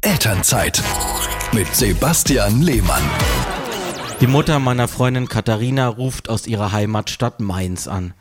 Elternzeit 0.00 0.82
mit 1.52 1.74
Sebastian 1.74 2.62
Lehmann. 2.62 3.02
Die 4.20 4.26
Mutter 4.26 4.58
meiner 4.58 4.88
Freundin 4.88 5.28
Katharina 5.28 5.88
ruft 5.88 6.28
aus 6.28 6.46
ihrer 6.46 6.72
Heimatstadt 6.72 7.40
Mainz 7.40 7.86
an. 7.86 8.14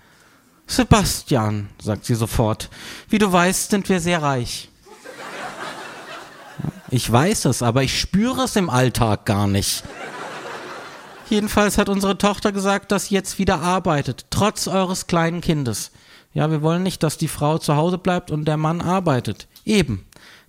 Sebastian, 0.68 1.70
sagt 1.82 2.06
sie 2.06 2.16
sofort, 2.16 2.70
wie 3.10 3.20
du 3.20 3.32
weißt, 3.32 3.70
sind 3.70 3.88
wir 3.88 4.00
sehr 4.00 4.22
reich. 4.22 4.70
Ich 6.90 7.10
weiß 7.12 7.46
es, 7.46 7.62
aber 7.62 7.84
ich 7.84 8.00
spüre 8.00 8.44
es 8.44 8.56
im 8.56 8.70
Alltag 8.70 9.26
gar 9.26 9.48
nicht. 9.48 9.84
Jedenfalls 11.30 11.78
hat 11.78 11.90
unsere 11.90 12.18
Tochter 12.18 12.52
gesagt, 12.52 12.92
dass 12.92 13.06
sie 13.06 13.16
jetzt 13.16 13.40
wieder 13.40 13.62
arbeitet, 13.62 14.26
trotz 14.30 14.68
eures 14.68 15.08
kleinen 15.08 15.42
Kindes. 15.42 15.92
Ja, 16.34 16.52
wir 16.52 16.62
wollen 16.62 16.84
nicht, 16.84 17.02
dass 17.02 17.18
die 17.18 17.30
Frau 17.30 17.58
zu 17.58 17.76
Hause 17.76 17.98
bleibt 17.98 18.30
und 18.30 18.46
der 18.46 18.58
Mann 18.58 18.82
arbeitet. 18.82 19.48
Eben. 19.64 20.06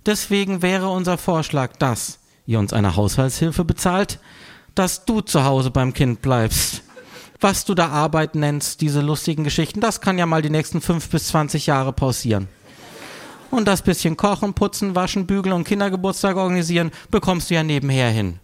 Deswegen 0.07 0.61
wäre 0.61 0.87
unser 0.87 1.17
Vorschlag, 1.17 1.75
dass 1.77 2.19
ihr 2.45 2.59
uns 2.59 2.71
eine 2.71 2.95
Haushaltshilfe 2.95 3.65
bezahlt, 3.65 4.19
dass 4.73 5.03
du 5.03 5.19
zu 5.19 5.43
Hause 5.43 5.69
beim 5.69 5.93
Kind 5.93 6.21
bleibst. 6.21 6.81
Was 7.41 7.65
du 7.65 7.75
da 7.75 7.89
Arbeit 7.89 8.33
nennst, 8.33 8.79
diese 8.79 9.01
lustigen 9.01 9.43
Geschichten, 9.43 9.81
das 9.81 9.99
kann 9.99 10.17
ja 10.17 10.25
mal 10.25 10.41
die 10.41 10.49
nächsten 10.49 10.79
fünf 10.79 11.09
bis 11.09 11.27
zwanzig 11.27 11.67
Jahre 11.67 11.91
pausieren. 11.91 12.47
Und 13.51 13.67
das 13.67 13.81
bisschen 13.81 14.15
Kochen, 14.15 14.53
Putzen, 14.53 14.95
Waschen, 14.95 15.27
Bügeln 15.27 15.53
und 15.53 15.65
Kindergeburtstag 15.65 16.37
organisieren, 16.37 16.91
bekommst 17.11 17.49
du 17.49 17.55
ja 17.55 17.63
nebenher 17.63 18.09
hin. 18.09 18.39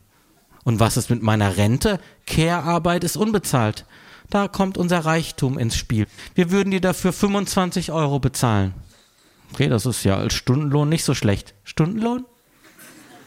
Und 0.65 0.81
was 0.81 0.97
ist 0.97 1.09
mit 1.09 1.23
meiner 1.23 1.55
Rente? 1.55 1.99
Care-Arbeit 2.27 3.05
ist 3.05 3.15
unbezahlt. 3.15 3.85
Da 4.29 4.49
kommt 4.49 4.77
unser 4.77 4.99
Reichtum 4.99 5.57
ins 5.57 5.77
Spiel. 5.77 6.07
Wir 6.35 6.51
würden 6.51 6.71
dir 6.71 6.81
dafür 6.81 7.13
25 7.13 7.91
Euro 7.91 8.19
bezahlen. 8.19 8.73
Okay, 9.53 9.69
das 9.69 9.85
ist 9.85 10.03
ja 10.03 10.17
als 10.17 10.33
Stundenlohn 10.33 10.89
nicht 10.89 11.03
so 11.03 11.13
schlecht. 11.13 11.53
Stundenlohn? 11.63 12.25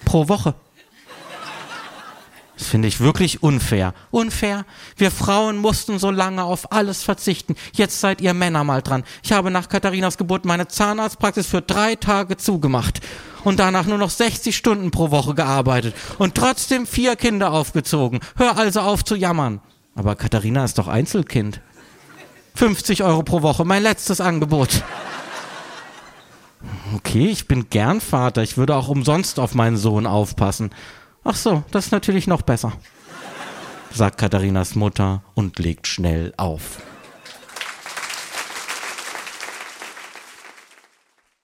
Pro 0.04 0.28
Woche. 0.28 0.56
Das 2.58 2.66
finde 2.66 2.88
ich 2.88 2.98
wirklich 2.98 3.44
unfair. 3.44 3.94
Unfair. 4.10 4.64
Wir 4.96 5.12
Frauen 5.12 5.56
mussten 5.58 6.00
so 6.00 6.10
lange 6.10 6.42
auf 6.42 6.72
alles 6.72 7.04
verzichten. 7.04 7.54
Jetzt 7.74 8.00
seid 8.00 8.20
ihr 8.20 8.34
Männer 8.34 8.64
mal 8.64 8.82
dran. 8.82 9.04
Ich 9.22 9.30
habe 9.30 9.52
nach 9.52 9.68
Katharinas 9.68 10.18
Geburt 10.18 10.44
meine 10.44 10.66
Zahnarztpraxis 10.66 11.46
für 11.46 11.62
drei 11.62 11.94
Tage 11.94 12.36
zugemacht 12.36 13.00
und 13.44 13.60
danach 13.60 13.86
nur 13.86 13.98
noch 13.98 14.10
60 14.10 14.56
Stunden 14.56 14.90
pro 14.90 15.12
Woche 15.12 15.34
gearbeitet 15.36 15.94
und 16.18 16.34
trotzdem 16.34 16.88
vier 16.88 17.14
Kinder 17.14 17.52
aufgezogen. 17.52 18.18
Hör 18.34 18.58
also 18.58 18.80
auf 18.80 19.04
zu 19.04 19.14
jammern. 19.14 19.60
Aber 19.94 20.16
Katharina 20.16 20.64
ist 20.64 20.78
doch 20.78 20.88
Einzelkind. 20.88 21.60
50 22.56 23.04
Euro 23.04 23.22
pro 23.22 23.42
Woche, 23.42 23.64
mein 23.64 23.84
letztes 23.84 24.20
Angebot. 24.20 24.82
Okay, 26.96 27.26
ich 27.26 27.46
bin 27.46 27.68
gern 27.68 28.00
Vater. 28.00 28.42
Ich 28.42 28.56
würde 28.56 28.74
auch 28.74 28.88
umsonst 28.88 29.38
auf 29.38 29.54
meinen 29.54 29.76
Sohn 29.76 30.06
aufpassen. 30.06 30.70
Ach 31.24 31.34
so, 31.34 31.62
das 31.70 31.86
ist 31.86 31.90
natürlich 31.90 32.26
noch 32.26 32.40
besser, 32.40 32.72
sagt 33.92 34.16
Katharinas 34.16 34.76
Mutter 34.76 35.22
und 35.34 35.58
legt 35.58 35.88
schnell 35.88 36.32
auf. 36.38 36.80